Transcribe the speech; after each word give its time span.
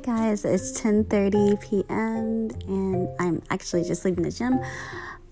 guys, 0.00 0.44
it's 0.44 0.80
10:30 0.80 1.60
p.m. 1.60 2.50
and 2.66 3.08
I'm 3.18 3.42
actually 3.50 3.84
just 3.84 4.04
leaving 4.04 4.24
the 4.24 4.30
gym. 4.30 4.58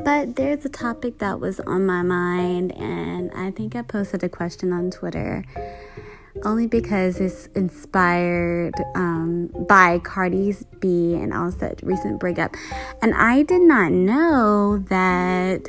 But 0.05 0.37
there's 0.37 0.65
a 0.65 0.69
topic 0.69 1.19
that 1.19 1.41
was 1.41 1.59
on 1.61 1.87
my 1.87 2.03
mind 2.03 2.73
and 2.77 3.33
I 3.33 3.51
think 3.51 3.75
I 3.75 3.83
posted 3.83 4.23
a 4.23 4.29
question 4.29 4.73
on 4.73 4.91
Twitter 4.91 5.45
only 6.45 6.67
because 6.67 7.19
it's 7.19 7.47
inspired 7.57 8.75
um, 8.95 9.49
by 9.69 9.99
Cardi's 10.01 10.65
B 10.79 11.15
and 11.15 11.33
Offset's 11.33 11.83
recent 11.83 12.21
breakup. 12.21 12.55
And 13.03 13.15
I 13.15 13.43
did 13.43 13.63
not 13.63 13.91
know 13.91 14.79
that 14.89 15.69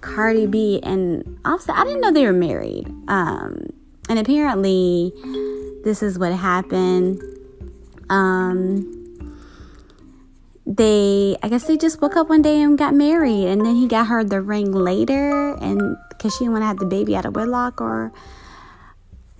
Cardi 0.00 0.46
B 0.46 0.80
and 0.82 1.38
Offset, 1.44 1.76
I 1.76 1.84
didn't 1.84 2.00
know 2.00 2.12
they 2.12 2.24
were 2.24 2.32
married. 2.32 2.88
Um, 3.08 3.66
and 4.08 4.18
apparently, 4.18 5.12
this 5.84 6.02
is 6.02 6.18
what 6.18 6.32
happened. 6.32 7.20
Um, 8.08 8.92
they, 10.66 11.36
I 11.42 11.48
guess 11.48 11.64
they 11.64 11.76
just 11.76 12.02
woke 12.02 12.16
up 12.16 12.28
one 12.28 12.42
day 12.42 12.60
and 12.60 12.76
got 12.76 12.94
married, 12.94 13.46
and 13.46 13.64
then 13.64 13.76
he 13.76 13.86
got 13.86 14.08
her 14.08 14.24
the 14.24 14.40
ring 14.40 14.72
later, 14.72 15.54
and 15.60 15.96
because 16.10 16.34
she 16.34 16.40
didn't 16.40 16.52
want 16.52 16.62
to 16.62 16.66
have 16.66 16.78
the 16.78 16.86
baby 16.86 17.14
out 17.14 17.24
of 17.24 17.36
wedlock, 17.36 17.80
or 17.80 18.12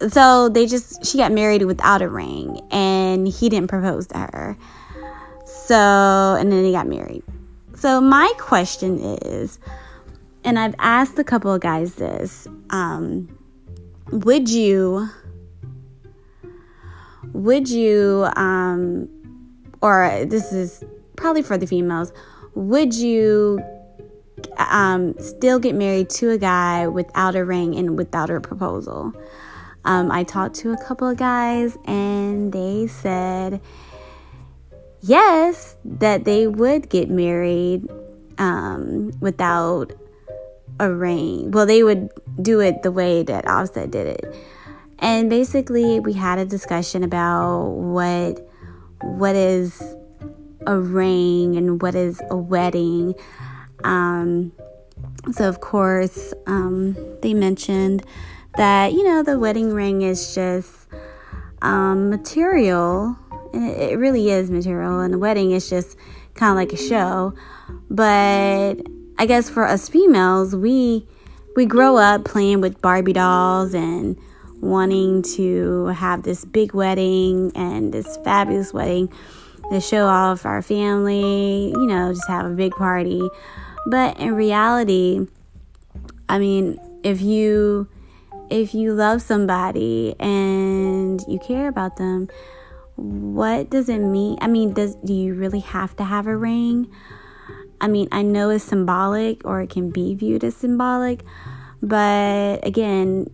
so 0.09 0.49
they 0.49 0.67
just 0.67 1.05
she 1.05 1.19
got 1.19 1.33
married 1.33 1.63
without 1.63 2.03
a 2.03 2.09
ring, 2.09 2.61
and 2.71 3.27
he 3.27 3.49
didn't 3.49 3.69
propose 3.69 4.07
to 4.09 4.19
her. 4.19 4.57
So, 5.47 6.37
and 6.39 6.53
then 6.53 6.63
they 6.63 6.73
got 6.73 6.87
married. 6.87 7.25
So 7.75 8.01
my 8.01 8.33
question 8.39 8.99
is, 8.99 9.59
and 10.45 10.59
I've 10.59 10.75
asked 10.79 11.19
a 11.19 11.25
couple 11.25 11.53
of 11.53 11.61
guys 11.61 11.97
this, 11.97 12.47
um, 12.71 13.29
would 14.13 14.49
you 14.49 15.09
would 17.37 17.69
you, 17.69 18.29
um, 18.37 19.09
or 19.83 20.25
this 20.27 20.53
is 20.53 20.85
probably 21.17 21.43
for 21.43 21.59
the 21.59 21.67
females, 21.67 22.13
would 22.55 22.95
you 22.95 23.61
um, 24.57 25.15
still 25.19 25.59
get 25.59 25.75
married 25.75 26.11
to 26.11 26.31
a 26.31 26.39
guy 26.39 26.87
without 26.87 27.35
a 27.35 27.45
ring 27.45 27.75
and 27.77 27.97
without 27.97 28.31
a 28.31 28.41
proposal? 28.41 29.13
Um, 29.85 30.11
I 30.11 30.25
talked 30.25 30.57
to 30.57 30.73
a 30.73 30.85
couple 30.85 31.09
of 31.09 31.17
guys 31.17 31.79
and 31.87 32.53
they 32.53 32.87
said 32.87 33.61
yes, 35.07 35.77
that 35.85 36.25
they 36.25 36.47
would 36.47 36.89
get 36.89 37.09
married 37.09 37.89
um, 38.39 39.13
without 39.21 39.93
a 40.81 40.93
ring. 40.93 41.51
Well, 41.51 41.67
they 41.67 41.83
would 41.83 42.11
do 42.41 42.61
it 42.61 42.83
the 42.83 42.93
way 42.93 43.23
that 43.23 43.47
Offset 43.47 43.91
did 43.91 44.07
it. 44.07 44.37
And 44.99 45.29
basically, 45.29 46.01
we 46.01 46.15
had 46.15 46.39
a 46.39 46.45
discussion 46.45 47.03
about 47.03 47.71
what 47.71 48.49
what 49.03 49.37
is 49.37 49.83
a 50.67 50.79
ring 50.79 51.57
and 51.57 51.81
what 51.81 51.95
is 51.95 52.21
a 52.31 52.37
wedding. 52.37 53.15
Um, 53.85 54.53
so, 55.33 55.49
of 55.49 55.61
course, 55.61 56.33
um, 56.47 56.97
they 57.21 57.35
mentioned 57.35 58.05
that 58.57 58.93
you 58.93 59.05
know 59.05 59.23
the 59.23 59.39
wedding 59.39 59.73
ring 59.73 60.03
is 60.03 60.35
just 60.35 60.89
um, 61.63 62.11
material, 62.11 63.17
and 63.53 63.69
it, 63.69 63.93
it 63.93 63.99
really 63.99 64.31
is 64.31 64.51
material, 64.51 65.01
and 65.01 65.13
the 65.13 65.19
wedding 65.19 65.53
is 65.53 65.69
just 65.69 65.97
kind 66.35 66.51
of 66.51 66.57
like 66.57 66.73
a 66.73 66.83
show. 66.83 67.35
But 67.91 68.77
I 69.19 69.27
guess 69.27 69.51
for 69.51 69.65
us 69.67 69.89
females, 69.89 70.55
we 70.55 71.07
we 71.55 71.67
grow 71.67 71.97
up 71.97 72.25
playing 72.25 72.61
with 72.61 72.81
Barbie 72.81 73.15
dolls 73.15 73.75
and 73.75 74.17
wanting 74.61 75.23
to 75.23 75.87
have 75.87 76.23
this 76.23 76.45
big 76.45 76.75
wedding 76.75 77.53
and 77.55 77.93
this 77.93 78.17
fabulous 78.25 78.73
wedding 78.73 79.13
to 79.71 79.81
show 79.81 80.07
off 80.07 80.47
our 80.47 80.63
family, 80.63 81.71
you 81.71 81.87
know, 81.87 82.13
just 82.13 82.29
have 82.29 82.47
a 82.47 82.51
big 82.51 82.73
party. 82.73 83.29
But 83.87 84.19
in 84.19 84.35
reality, 84.35 85.27
I 86.29 86.39
mean, 86.39 86.79
if 87.03 87.21
you 87.21 87.89
if 88.51 88.75
you 88.75 88.95
love 88.95 89.23
somebody 89.23 90.15
and 90.21 91.21
you 91.29 91.39
care 91.39 91.69
about 91.69 91.97
them, 91.97 92.29
what 92.97 93.71
does 93.71 93.89
it 93.89 93.99
mean? 93.99 94.39
I 94.41 94.49
mean, 94.49 94.73
does 94.73 94.95
do 94.97 95.13
you 95.13 95.35
really 95.35 95.61
have 95.61 95.97
to 95.97 96.05
have 96.05 96.27
a 96.27 96.37
ring? 96.37 96.91
I 97.81 97.89
mean, 97.89 98.09
I 98.11 98.23
know 98.23 98.51
it's 98.51 98.65
symbolic 98.65 99.45
or 99.45 99.61
it 99.61 99.71
can 99.71 99.91
be 99.91 100.15
viewed 100.15 100.45
as 100.45 100.57
symbolic, 100.57 101.23
but 101.83 102.67
again, 102.67 103.31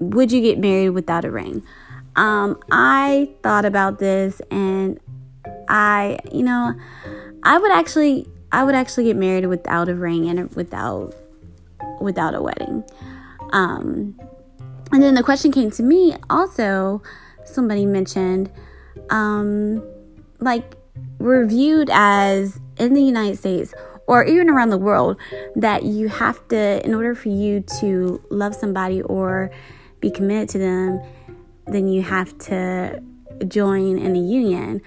would 0.00 0.32
you 0.32 0.40
get 0.40 0.58
married 0.58 0.90
without 0.90 1.24
a 1.24 1.30
ring? 1.30 1.62
Um, 2.16 2.58
I 2.72 3.30
thought 3.42 3.64
about 3.64 3.98
this 3.98 4.40
and 4.50 4.98
I, 5.68 6.18
you 6.32 6.42
know, 6.42 6.74
I 7.44 7.58
would 7.58 7.70
actually, 7.70 8.26
I 8.50 8.64
would 8.64 8.74
actually 8.74 9.04
get 9.04 9.16
married 9.16 9.46
without 9.46 9.88
a 9.88 9.94
ring 9.94 10.28
and 10.28 10.52
without, 10.56 11.14
without 12.00 12.34
a 12.34 12.42
wedding. 12.42 12.82
Um, 13.52 14.18
and 14.92 15.02
then 15.02 15.14
the 15.14 15.22
question 15.22 15.52
came 15.52 15.70
to 15.72 15.82
me 15.82 16.16
also, 16.28 17.02
somebody 17.44 17.86
mentioned, 17.86 18.50
um, 19.10 19.82
like, 20.40 20.74
we're 21.18 21.46
viewed 21.46 21.90
as 21.92 22.58
in 22.78 22.94
the 22.94 23.02
United 23.02 23.38
States 23.38 23.72
or 24.06 24.24
even 24.24 24.50
around 24.50 24.70
the 24.70 24.78
world 24.78 25.16
that 25.54 25.84
you 25.84 26.08
have 26.08 26.46
to, 26.48 26.84
in 26.84 26.94
order 26.94 27.14
for 27.14 27.28
you 27.28 27.60
to 27.78 28.20
love 28.30 28.54
somebody 28.54 29.02
or 29.02 29.50
be 30.00 30.10
committed 30.10 30.48
to 30.50 30.58
them, 30.58 31.00
then 31.66 31.88
you 31.88 32.02
have 32.02 32.36
to 32.38 33.02
join 33.46 33.98
in 33.98 34.16
a 34.16 34.18
union 34.18 34.82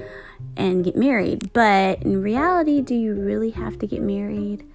and 0.57 0.83
get 0.83 0.95
married. 0.95 1.51
But 1.53 2.01
in 2.03 2.21
reality, 2.21 2.81
do 2.81 2.95
you 2.95 3.13
really 3.13 3.51
have 3.51 3.79
to 3.79 3.87
get 3.87 4.01
married 4.01 4.65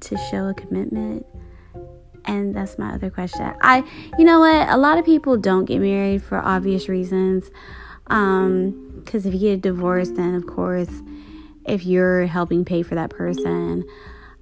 to 0.00 0.16
show 0.30 0.48
a 0.48 0.54
commitment? 0.54 1.26
And 2.24 2.54
that's 2.54 2.78
my 2.78 2.94
other 2.94 3.10
question. 3.10 3.54
I, 3.60 3.84
you 4.18 4.24
know 4.24 4.40
what? 4.40 4.68
A 4.68 4.76
lot 4.76 4.98
of 4.98 5.04
people 5.04 5.36
don't 5.36 5.66
get 5.66 5.80
married 5.80 6.22
for 6.22 6.38
obvious 6.38 6.88
reasons. 6.88 7.50
Um, 8.06 9.02
because 9.04 9.26
if 9.26 9.34
you 9.34 9.40
get 9.40 9.52
a 9.52 9.56
divorced, 9.58 10.14
then 10.16 10.34
of 10.34 10.46
course, 10.46 10.90
if 11.66 11.84
you're 11.84 12.26
helping 12.26 12.64
pay 12.64 12.82
for 12.82 12.94
that 12.94 13.10
person, 13.10 13.84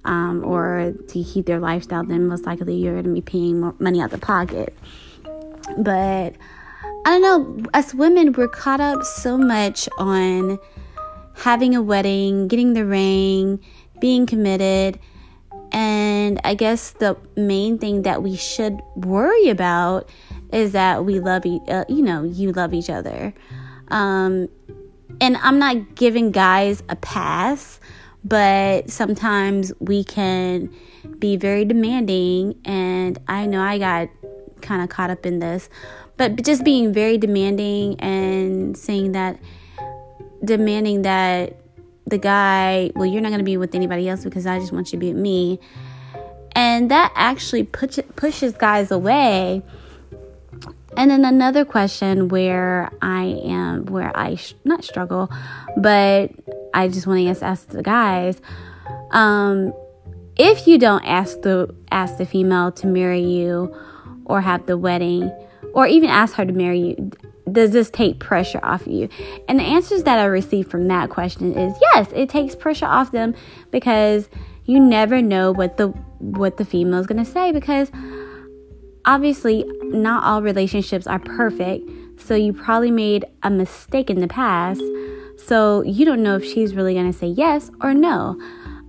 um, 0.05 0.43
or 0.43 0.93
to 1.07 1.23
keep 1.23 1.45
their 1.45 1.59
lifestyle, 1.59 2.03
then 2.03 2.27
most 2.27 2.45
likely 2.45 2.75
you're 2.75 2.93
going 2.93 3.05
to 3.05 3.13
be 3.13 3.21
paying 3.21 3.59
more 3.59 3.75
money 3.79 4.01
out 4.01 4.11
the 4.11 4.17
pocket. 4.17 4.75
But 5.77 6.35
I 7.05 7.19
don't 7.19 7.21
know, 7.21 7.69
as 7.73 7.93
women, 7.93 8.33
we're 8.33 8.47
caught 8.47 8.79
up 8.79 9.03
so 9.03 9.37
much 9.37 9.89
on 9.97 10.57
having 11.35 11.75
a 11.75 11.81
wedding, 11.81 12.47
getting 12.47 12.73
the 12.73 12.85
ring, 12.85 13.59
being 13.99 14.25
committed. 14.25 14.99
And 15.71 16.39
I 16.43 16.53
guess 16.53 16.91
the 16.91 17.17
main 17.35 17.79
thing 17.79 18.03
that 18.03 18.21
we 18.21 18.35
should 18.35 18.79
worry 18.95 19.49
about 19.49 20.09
is 20.51 20.71
that 20.73 21.03
we 21.03 21.19
love, 21.19 21.45
e- 21.45 21.61
uh, 21.67 21.85
you 21.89 22.03
know, 22.03 22.23
you 22.23 22.51
love 22.51 22.73
each 22.73 22.89
other. 22.89 23.33
Um, 23.87 24.47
and 25.19 25.37
I'm 25.37 25.59
not 25.59 25.95
giving 25.95 26.31
guys 26.31 26.83
a 26.89 26.95
pass, 26.95 27.79
but 28.23 28.89
sometimes 28.89 29.73
we 29.79 30.03
can 30.03 30.69
be 31.19 31.35
very 31.37 31.65
demanding. 31.65 32.55
And 32.65 33.19
I 33.27 33.45
know 33.45 33.61
I 33.61 33.79
got 33.79 34.09
kind 34.63 34.81
of 34.81 34.89
caught 34.89 35.09
up 35.09 35.25
in 35.25 35.39
this, 35.39 35.69
but 36.17 36.43
just 36.43 36.63
being 36.63 36.91
very 36.91 37.17
demanding 37.17 37.99
and 37.99 38.75
saying 38.75 39.11
that, 39.11 39.39
demanding 40.43 41.03
that 41.03 41.57
the 42.07 42.17
guy, 42.17 42.91
well, 42.95 43.05
you're 43.05 43.21
not 43.21 43.29
going 43.29 43.39
to 43.39 43.45
be 43.45 43.57
with 43.57 43.75
anybody 43.75 44.09
else 44.09 44.23
because 44.23 44.47
I 44.47 44.59
just 44.59 44.71
want 44.71 44.87
you 44.87 44.91
to 44.91 44.97
be 44.97 45.13
with 45.13 45.21
me. 45.21 45.59
And 46.55 46.89
that 46.91 47.11
actually 47.15 47.63
push, 47.63 47.99
pushes 48.15 48.53
guys 48.53 48.91
away. 48.91 49.61
And 50.95 51.09
then 51.09 51.25
another 51.25 51.65
question 51.65 52.27
where 52.27 52.91
I 53.01 53.23
am, 53.43 53.85
where 53.85 54.15
I 54.15 54.35
sh- 54.35 54.53
not 54.63 54.83
struggle, 54.83 55.29
but 55.77 56.31
I 56.73 56.87
just 56.87 57.07
want 57.07 57.19
to 57.19 57.45
ask 57.45 57.67
the 57.69 57.81
guys, 57.81 58.39
um, 59.11 59.73
if 60.35 60.67
you 60.67 60.77
don't 60.77 61.03
ask 61.05 61.41
the 61.41 61.73
ask 61.91 62.17
the 62.17 62.25
female 62.25 62.71
to 62.73 62.87
marry 62.87 63.21
you 63.21 63.75
or 64.25 64.41
have 64.41 64.65
the 64.65 64.77
wedding 64.77 65.31
or 65.73 65.87
even 65.87 66.09
ask 66.09 66.35
her 66.35 66.45
to 66.45 66.53
marry 66.53 66.79
you 66.79 67.11
does 67.51 67.71
this 67.71 67.89
take 67.89 68.19
pressure 68.19 68.59
off 68.63 68.87
you? 68.87 69.09
And 69.47 69.59
the 69.59 69.63
answers 69.63 70.03
that 70.03 70.17
i 70.17 70.23
received 70.23 70.71
from 70.71 70.87
that 70.87 71.09
question 71.09 71.53
is 71.57 71.73
yes 71.81 72.09
it 72.15 72.29
takes 72.29 72.55
pressure 72.55 72.85
off 72.85 73.11
them 73.11 73.35
because 73.71 74.29
you 74.65 74.79
never 74.79 75.21
know 75.21 75.51
what 75.51 75.77
the 75.77 75.87
what 76.19 76.57
the 76.57 76.65
female 76.65 76.99
is 76.99 77.07
going 77.07 77.23
to 77.23 77.29
say 77.29 77.51
because 77.51 77.91
obviously 79.05 79.65
not 79.83 80.23
all 80.23 80.41
relationships 80.41 81.07
are 81.07 81.19
perfect. 81.19 81.89
So 82.17 82.35
you 82.35 82.53
probably 82.53 82.91
made 82.91 83.25
a 83.43 83.49
mistake 83.49 84.09
in 84.09 84.19
the 84.19 84.27
past. 84.27 84.81
So 85.37 85.81
you 85.83 86.05
don't 86.05 86.23
know 86.23 86.35
if 86.35 86.45
she's 86.45 86.73
really 86.75 86.93
going 86.93 87.11
to 87.11 87.17
say 87.17 87.27
yes 87.27 87.69
or 87.81 87.93
no. 87.93 88.39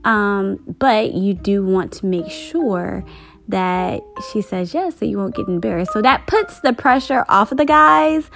Um, 0.04 0.60
but 0.78 1.14
you 1.14 1.34
do 1.34 1.64
want 1.64 1.92
to 1.94 2.06
make 2.06 2.30
sure 2.30 3.04
that 3.48 4.02
she 4.32 4.40
says 4.40 4.72
yes 4.72 4.98
so 4.98 5.04
you 5.04 5.18
won't 5.18 5.34
get 5.34 5.48
embarrassed. 5.48 5.92
So 5.92 6.02
that 6.02 6.26
puts 6.26 6.60
the 6.60 6.72
pressure 6.72 7.24
off 7.28 7.52
of 7.52 7.58
the 7.58 7.64
guys. 7.64 8.30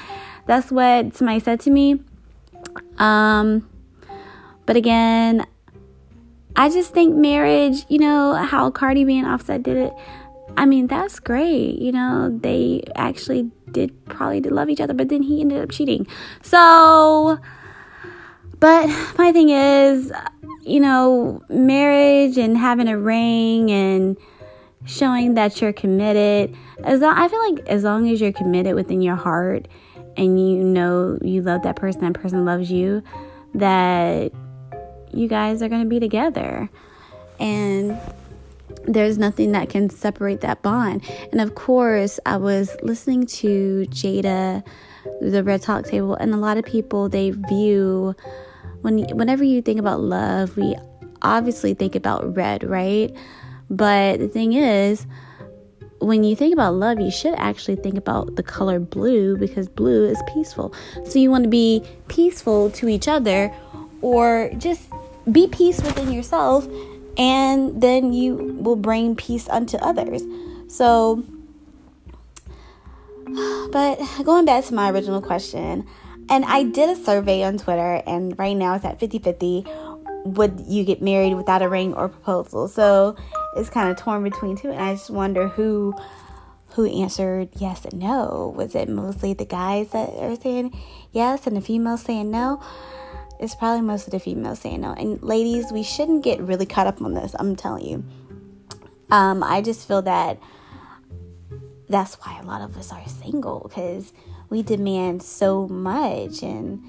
That's 0.46 0.70
what 0.70 1.16
somebody 1.16 1.40
said 1.40 1.60
to 1.60 1.70
me. 1.70 2.00
Um, 2.98 3.68
but 4.66 4.76
again, 4.76 5.46
I 6.56 6.68
just 6.68 6.92
think 6.92 7.14
marriage, 7.14 7.84
you 7.88 7.98
know, 7.98 8.34
how 8.34 8.70
Cardi 8.70 9.04
B 9.04 9.18
and 9.18 9.26
Offset 9.26 9.62
did 9.62 9.76
it. 9.76 9.92
I 10.56 10.66
mean, 10.66 10.88
that's 10.88 11.20
great. 11.20 11.78
You 11.78 11.92
know, 11.92 12.36
they 12.42 12.82
actually 12.96 13.50
did 13.70 13.92
probably 14.06 14.40
did 14.40 14.52
love 14.52 14.68
each 14.68 14.80
other, 14.80 14.94
but 14.94 15.08
then 15.08 15.22
he 15.22 15.40
ended 15.40 15.62
up 15.62 15.70
cheating. 15.70 16.06
So, 16.42 17.38
but 18.58 18.88
my 19.18 19.30
thing 19.30 19.50
is, 19.50 20.12
you 20.62 20.80
know, 20.80 21.42
marriage 21.48 22.36
and 22.38 22.58
having 22.58 22.88
a 22.88 22.98
ring 22.98 23.70
and 23.70 24.16
showing 24.88 25.34
that 25.34 25.60
you're 25.60 25.72
committed. 25.72 26.56
As 26.82 27.00
long, 27.00 27.16
I 27.16 27.28
feel 27.28 27.52
like 27.52 27.68
as 27.68 27.84
long 27.84 28.08
as 28.08 28.20
you're 28.20 28.32
committed 28.32 28.74
within 28.74 29.00
your 29.00 29.16
heart 29.16 29.68
and 30.16 30.40
you 30.40 30.64
know 30.64 31.18
you 31.22 31.42
love 31.42 31.62
that 31.62 31.76
person, 31.76 32.00
that 32.00 32.14
person 32.14 32.44
loves 32.44 32.70
you, 32.70 33.02
that 33.54 34.32
you 35.12 35.28
guys 35.28 35.62
are 35.62 35.68
going 35.68 35.82
to 35.82 35.88
be 35.88 36.00
together. 36.00 36.68
And 37.38 37.98
there's 38.84 39.18
nothing 39.18 39.52
that 39.52 39.68
can 39.68 39.90
separate 39.90 40.40
that 40.40 40.62
bond. 40.62 41.08
And 41.30 41.40
of 41.40 41.54
course, 41.54 42.18
I 42.26 42.36
was 42.38 42.76
listening 42.82 43.26
to 43.26 43.86
Jada, 43.90 44.64
the 45.20 45.44
Red 45.44 45.62
Talk 45.62 45.84
Table, 45.84 46.14
and 46.14 46.32
a 46.32 46.38
lot 46.38 46.56
of 46.56 46.64
people 46.64 47.08
they 47.08 47.30
view 47.30 48.14
when 48.82 49.04
whenever 49.16 49.44
you 49.44 49.60
think 49.60 49.78
about 49.78 50.00
love, 50.00 50.56
we 50.56 50.76
obviously 51.22 51.74
think 51.74 51.94
about 51.94 52.36
red, 52.36 52.62
right? 52.64 53.14
But 53.70 54.18
the 54.18 54.28
thing 54.28 54.54
is, 54.54 55.06
when 56.00 56.24
you 56.24 56.36
think 56.36 56.52
about 56.52 56.74
love, 56.74 57.00
you 57.00 57.10
should 57.10 57.34
actually 57.34 57.76
think 57.76 57.96
about 57.96 58.36
the 58.36 58.42
color 58.42 58.78
blue 58.78 59.36
because 59.36 59.68
blue 59.68 60.08
is 60.08 60.20
peaceful. 60.32 60.72
So 61.04 61.18
you 61.18 61.30
want 61.30 61.44
to 61.44 61.50
be 61.50 61.82
peaceful 62.08 62.70
to 62.70 62.88
each 62.88 63.08
other 63.08 63.52
or 64.00 64.50
just 64.58 64.88
be 65.30 65.48
peace 65.48 65.82
within 65.82 66.12
yourself 66.12 66.66
and 67.18 67.82
then 67.82 68.12
you 68.12 68.36
will 68.36 68.76
bring 68.76 69.16
peace 69.16 69.48
unto 69.48 69.76
others. 69.78 70.22
So, 70.68 71.24
but 73.72 73.98
going 74.24 74.44
back 74.44 74.64
to 74.66 74.74
my 74.74 74.90
original 74.90 75.20
question, 75.20 75.86
and 76.30 76.44
I 76.44 76.62
did 76.62 76.90
a 76.90 76.96
survey 77.04 77.42
on 77.42 77.58
Twitter, 77.58 78.02
and 78.06 78.38
right 78.38 78.56
now 78.56 78.74
it's 78.74 78.84
at 78.84 79.00
50 79.00 79.18
50. 79.18 79.66
Would 80.24 80.60
you 80.66 80.84
get 80.84 81.02
married 81.02 81.34
without 81.34 81.62
a 81.62 81.68
ring 81.68 81.94
or 81.94 82.08
proposal? 82.08 82.68
So 82.68 83.16
it's 83.56 83.70
kind 83.70 83.90
of 83.90 83.96
torn 83.96 84.22
between 84.22 84.56
two, 84.56 84.70
and 84.70 84.80
I 84.80 84.94
just 84.94 85.10
wonder 85.10 85.48
who 85.48 85.94
who 86.72 86.86
answered 86.86 87.48
yes 87.56 87.84
and 87.84 88.00
no. 88.00 88.52
Was 88.56 88.74
it 88.74 88.88
mostly 88.88 89.32
the 89.32 89.46
guys 89.46 89.90
that 89.90 90.10
are 90.10 90.36
saying 90.36 90.78
yes 91.12 91.46
and 91.46 91.56
the 91.56 91.60
females 91.60 92.02
saying 92.02 92.30
no? 92.30 92.62
It's 93.40 93.54
probably 93.54 93.82
most 93.82 94.06
of 94.06 94.12
the 94.12 94.20
females 94.20 94.60
saying 94.60 94.80
no. 94.80 94.92
And 94.92 95.22
ladies, 95.22 95.72
we 95.72 95.82
shouldn't 95.82 96.24
get 96.24 96.40
really 96.40 96.66
caught 96.66 96.86
up 96.86 97.00
on 97.00 97.14
this. 97.14 97.34
I'm 97.38 97.56
telling 97.56 97.86
you. 97.86 98.04
Um, 99.10 99.42
I 99.42 99.62
just 99.62 99.88
feel 99.88 100.02
that 100.02 100.38
that's 101.88 102.14
why 102.16 102.38
a 102.40 102.44
lot 102.44 102.60
of 102.60 102.76
us 102.76 102.92
are 102.92 103.06
single 103.08 103.60
because 103.66 104.12
we 104.50 104.62
demand 104.62 105.22
so 105.22 105.66
much 105.68 106.42
and 106.42 106.82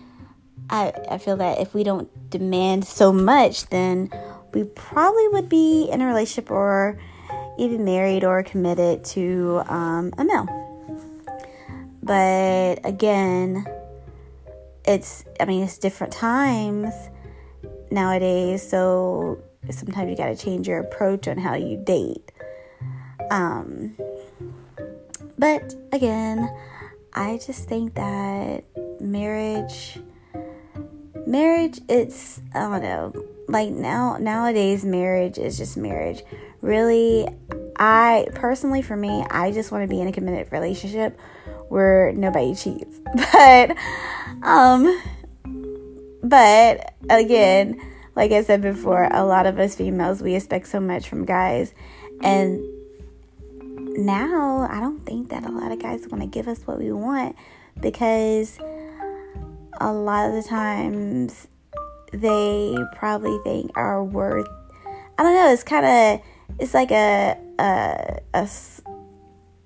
I, 0.70 0.94
I 1.10 1.18
feel 1.18 1.38
that 1.38 1.60
if 1.60 1.74
we 1.74 1.84
don't 1.84 2.30
demand 2.30 2.86
so 2.86 3.14
much 3.14 3.68
then 3.68 4.10
we 4.54 4.64
probably 4.64 5.28
would 5.30 5.50
be 5.50 5.90
in 5.92 6.02
a 6.02 6.06
relationship 6.06 6.52
or 6.52 7.00
even 7.58 7.84
married 7.84 8.24
or 8.24 8.42
committed 8.44 9.04
to 9.04 9.62
um, 9.68 10.14
a 10.18 10.24
male. 10.24 10.48
But 12.02 12.86
again 12.86 13.66
it's 14.90 15.24
i 15.40 15.46
mean 15.46 15.64
it's 15.64 15.78
different 15.78 16.12
times 16.12 16.94
nowadays 17.92 18.68
so 18.68 19.38
sometimes 19.70 20.10
you 20.10 20.18
got 20.18 20.28
to 20.28 20.36
change 20.36 20.68
your 20.68 20.80
approach 20.80 21.28
on 21.28 21.38
how 21.38 21.54
you 21.54 21.78
date. 21.78 22.32
Um 23.30 23.96
but 25.38 25.76
again 25.92 26.50
i 27.14 27.40
just 27.46 27.68
think 27.70 27.94
that 27.96 28.64
marriage 29.00 30.00
marriage 31.28 31.80
it's 31.88 32.42
i 32.56 32.60
don't 32.60 32.82
know 32.82 33.26
like 33.50 33.70
now 33.70 34.18
nowadays 34.18 34.86
marriage 34.86 35.38
is 35.38 35.58
just 35.58 35.76
marriage 35.78 36.22
really 36.62 37.28
i 37.78 38.28
personally 38.36 38.82
for 38.82 38.96
me 38.96 39.26
i 39.32 39.52
just 39.52 39.72
want 39.72 39.84
to 39.84 39.88
be 39.88 40.02
in 40.02 40.08
a 40.08 40.12
committed 40.12 40.52
relationship 40.52 41.20
where 41.70 42.12
nobody 42.14 42.54
cheats. 42.54 43.00
But 43.32 43.76
um 44.44 45.02
but 46.22 46.94
again, 47.10 47.80
like 48.16 48.32
I 48.32 48.44
said 48.44 48.62
before, 48.62 49.08
a 49.12 49.24
lot 49.24 49.46
of 49.46 49.58
us 49.58 49.76
females 49.76 50.22
we 50.22 50.36
expect 50.36 50.68
so 50.68 50.80
much 50.80 51.08
from 51.08 51.26
guys 51.26 51.74
and 52.22 52.62
now 53.98 54.68
I 54.70 54.80
don't 54.80 55.06
think 55.06 55.30
that 55.30 55.44
a 55.44 55.52
lot 55.52 55.72
of 55.72 55.80
guys 55.80 56.08
want 56.08 56.22
to 56.22 56.28
give 56.28 56.48
us 56.48 56.60
what 56.66 56.78
we 56.78 56.92
want 56.92 57.36
because 57.80 58.60
a 59.80 59.92
lot 59.92 60.30
of 60.30 60.36
the 60.36 60.48
times 60.48 61.48
they 62.12 62.76
probably 62.96 63.38
think 63.44 63.72
are 63.76 64.04
worth 64.04 64.48
I 65.20 65.24
don't 65.24 65.34
know, 65.34 65.52
it's 65.52 65.64
kind 65.64 65.86
of 65.86 66.26
it's 66.60 66.74
like 66.74 66.92
a 66.92 67.38
a, 67.60 68.20
a 68.34 68.50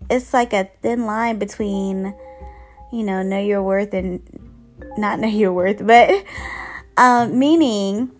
it's 0.09 0.33
like 0.33 0.51
a 0.51 0.67
thin 0.81 1.05
line 1.05 1.37
between, 1.37 2.15
you 2.91 3.03
know, 3.03 3.21
know 3.21 3.39
your 3.39 3.61
worth 3.61 3.93
and 3.93 4.21
not 4.97 5.19
know 5.19 5.27
your 5.27 5.53
worth, 5.53 5.85
but 5.85 6.25
um, 6.97 7.37
meaning 7.37 8.11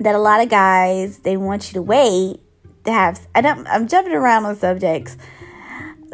that 0.00 0.14
a 0.14 0.18
lot 0.18 0.42
of 0.42 0.50
guys 0.50 1.20
they 1.20 1.38
want 1.38 1.68
you 1.68 1.74
to 1.74 1.82
wait 1.82 2.40
to 2.84 2.92
have. 2.92 3.26
I 3.34 3.40
don't. 3.40 3.66
I'm 3.66 3.88
jumping 3.88 4.12
around 4.12 4.44
on 4.44 4.54
subjects. 4.54 5.16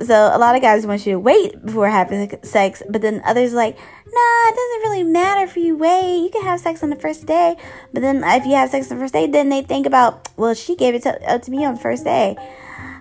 So 0.02 0.30
a 0.32 0.36
lot 0.38 0.54
of 0.54 0.62
guys 0.62 0.86
want 0.86 1.06
you 1.06 1.12
to 1.12 1.18
wait 1.18 1.64
before 1.64 1.88
having 1.88 2.30
sex, 2.42 2.82
but 2.88 3.00
then 3.00 3.22
others 3.24 3.54
like, 3.54 3.76
nah, 3.76 4.48
it 4.48 4.54
doesn't 4.54 4.90
really 4.90 5.02
matter 5.02 5.42
if 5.42 5.56
you 5.56 5.76
wait. 5.76 6.22
You 6.22 6.28
can 6.30 6.42
have 6.42 6.60
sex 6.60 6.82
on 6.82 6.90
the 6.90 6.96
first 6.96 7.24
day, 7.26 7.56
but 7.94 8.00
then 8.00 8.22
if 8.22 8.44
you 8.44 8.54
have 8.54 8.70
sex 8.70 8.90
on 8.90 8.98
the 8.98 9.04
first 9.04 9.14
day, 9.14 9.26
then 9.26 9.48
they 9.48 9.62
think 9.62 9.86
about, 9.86 10.28
well, 10.36 10.52
she 10.54 10.76
gave 10.76 10.94
it 10.94 11.02
to, 11.04 11.30
uh, 11.30 11.38
to 11.38 11.50
me 11.50 11.64
on 11.64 11.74
the 11.74 11.80
first 11.80 12.04
day. 12.04 12.36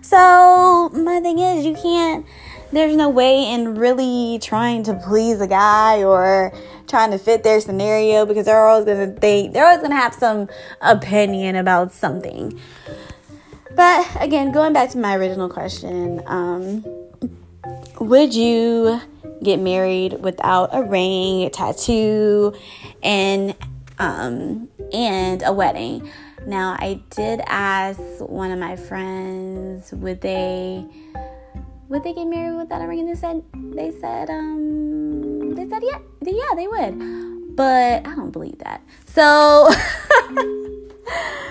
So 0.01 0.89
my 0.93 1.19
thing 1.19 1.39
is, 1.39 1.65
you 1.65 1.73
can't. 1.73 2.25
There's 2.71 2.95
no 2.95 3.09
way 3.09 3.51
in 3.51 3.75
really 3.75 4.39
trying 4.39 4.83
to 4.83 4.93
please 4.93 5.41
a 5.41 5.47
guy 5.47 6.03
or 6.03 6.53
trying 6.87 7.11
to 7.11 7.17
fit 7.17 7.43
their 7.43 7.59
scenario 7.59 8.25
because 8.25 8.45
they're 8.45 8.67
always 8.67 8.85
gonna 8.85 9.07
think 9.07 9.53
they're 9.53 9.65
always 9.65 9.81
gonna 9.81 9.95
have 9.95 10.13
some 10.13 10.47
opinion 10.81 11.55
about 11.55 11.91
something. 11.91 12.59
But 13.75 14.07
again, 14.21 14.53
going 14.53 14.71
back 14.71 14.89
to 14.91 14.97
my 14.97 15.15
original 15.15 15.49
question, 15.49 16.21
um, 16.27 16.85
would 17.99 18.33
you 18.33 19.01
get 19.43 19.59
married 19.59 20.13
without 20.21 20.69
a 20.71 20.81
ring, 20.83 21.43
a 21.43 21.49
tattoo, 21.49 22.53
and 23.03 23.53
um, 23.99 24.69
and 24.93 25.43
a 25.43 25.51
wedding? 25.51 26.09
Now, 26.47 26.77
I 26.79 27.01
did 27.09 27.41
ask 27.47 27.99
one 28.19 28.51
of 28.51 28.59
my 28.59 28.77
friends, 28.77 29.91
would 29.91 30.21
they 30.21 30.85
would 31.89 32.03
they 32.03 32.13
get 32.13 32.27
married 32.27 32.57
without 32.57 32.81
a 32.81 32.87
ring? 32.87 32.99
And 33.01 33.09
they 33.09 33.15
said 33.15 33.43
they 33.53 33.91
said 33.99 34.29
um 34.29 35.53
they 35.53 35.67
said 35.67 35.83
yeah 35.83 35.99
yeah 36.21 36.55
they 36.55 36.67
would, 36.67 37.55
but 37.57 38.07
I 38.07 38.15
don't 38.15 38.31
believe 38.31 38.59
that. 38.59 38.81
So. 39.07 39.69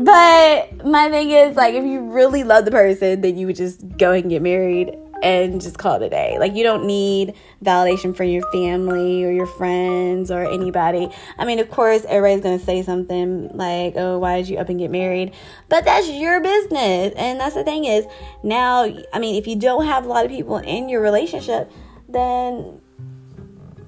but 0.00 0.84
my 0.84 1.10
thing 1.10 1.30
is 1.30 1.56
like 1.56 1.74
if 1.74 1.84
you 1.84 2.10
really 2.10 2.42
love 2.42 2.64
the 2.64 2.70
person 2.70 3.20
then 3.20 3.36
you 3.36 3.46
would 3.46 3.56
just 3.56 3.86
go 3.98 4.12
and 4.12 4.30
get 4.30 4.42
married 4.42 4.96
and 5.22 5.60
just 5.60 5.78
call 5.78 5.96
it 5.96 6.06
a 6.06 6.08
day. 6.08 6.38
Like 6.38 6.54
you 6.54 6.62
don't 6.62 6.86
need 6.86 7.34
validation 7.62 8.16
from 8.16 8.26
your 8.28 8.50
family 8.50 9.24
or 9.24 9.30
your 9.30 9.46
friends 9.46 10.30
or 10.30 10.50
anybody. 10.50 11.08
I 11.38 11.44
mean, 11.44 11.58
of 11.58 11.70
course, 11.70 12.04
everybody's 12.08 12.42
gonna 12.42 12.58
say 12.58 12.82
something 12.82 13.50
like, 13.54 13.94
"Oh, 13.96 14.18
why 14.18 14.38
did 14.38 14.48
you 14.48 14.58
up 14.58 14.68
and 14.68 14.78
get 14.78 14.90
married?" 14.90 15.32
But 15.68 15.84
that's 15.84 16.08
your 16.08 16.40
business, 16.40 17.12
and 17.16 17.40
that's 17.40 17.54
the 17.54 17.64
thing 17.64 17.84
is 17.84 18.06
now. 18.42 18.84
I 19.12 19.18
mean, 19.18 19.36
if 19.36 19.46
you 19.46 19.56
don't 19.56 19.84
have 19.84 20.04
a 20.04 20.08
lot 20.08 20.24
of 20.24 20.30
people 20.30 20.56
in 20.56 20.88
your 20.88 21.00
relationship, 21.00 21.70
then 22.08 22.80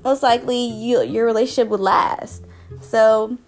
most 0.05 0.23
likely 0.23 0.59
you, 0.67 1.03
your 1.03 1.27
relationship 1.27 1.69
would 1.69 1.81
last. 1.81 2.45
So 2.81 3.39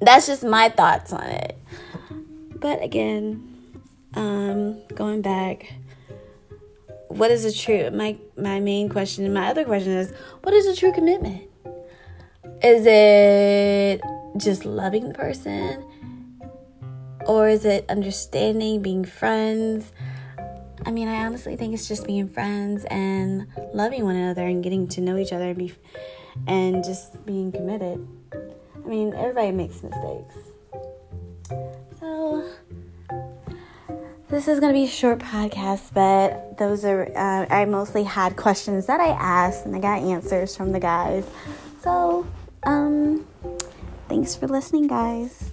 that's 0.00 0.26
just 0.26 0.44
my 0.44 0.68
thoughts 0.68 1.12
on 1.12 1.24
it. 1.24 1.58
But 2.56 2.82
again, 2.82 3.76
um, 4.14 4.82
going 4.94 5.22
back 5.22 5.72
what 7.08 7.30
is 7.30 7.44
a 7.44 7.52
true 7.52 7.90
my 7.90 8.18
my 8.36 8.60
main 8.60 8.88
question 8.88 9.24
and 9.24 9.32
my 9.32 9.48
other 9.48 9.64
question 9.64 9.92
is 9.92 10.12
what 10.42 10.52
is 10.52 10.66
a 10.66 10.76
true 10.76 10.92
commitment 10.92 11.42
is 12.62 12.84
it 12.86 14.02
just 14.36 14.66
loving 14.66 15.08
the 15.08 15.14
person 15.14 15.82
or 17.26 17.48
is 17.48 17.64
it 17.64 17.86
understanding 17.88 18.82
being 18.82 19.06
friends 19.06 19.90
i 20.84 20.90
mean 20.90 21.08
i 21.08 21.24
honestly 21.24 21.56
think 21.56 21.72
it's 21.72 21.88
just 21.88 22.06
being 22.06 22.28
friends 22.28 22.84
and 22.90 23.46
loving 23.72 24.04
one 24.04 24.16
another 24.16 24.46
and 24.46 24.62
getting 24.62 24.86
to 24.86 25.00
know 25.00 25.16
each 25.16 25.32
other 25.32 25.48
and 25.48 25.58
be 25.58 25.72
and 26.46 26.84
just 26.84 27.24
being 27.26 27.50
committed. 27.52 28.06
I 28.88 28.90
mean, 28.90 29.12
everybody 29.12 29.50
makes 29.50 29.82
mistakes. 29.82 30.34
So, 32.00 32.42
this 34.30 34.48
is 34.48 34.60
going 34.60 34.72
to 34.72 34.78
be 34.78 34.86
a 34.86 34.90
short 34.90 35.18
podcast, 35.18 35.92
but 35.92 36.56
those 36.56 36.86
are, 36.86 37.04
uh, 37.14 37.54
I 37.54 37.66
mostly 37.66 38.04
had 38.04 38.36
questions 38.36 38.86
that 38.86 38.98
I 38.98 39.08
asked 39.08 39.66
and 39.66 39.76
I 39.76 39.78
got 39.78 40.00
answers 40.00 40.56
from 40.56 40.72
the 40.72 40.80
guys. 40.80 41.26
So, 41.82 42.26
um, 42.62 43.26
thanks 44.08 44.34
for 44.34 44.48
listening, 44.48 44.86
guys. 44.86 45.47